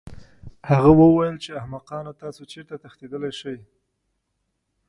هغه 0.69 0.91
وویل 0.99 1.35
چې 1.43 1.57
احمقانو 1.61 2.17
تاسو 2.21 2.41
چېرته 2.51 2.73
تښتېدلی 2.83 3.31
شئ 3.39 3.57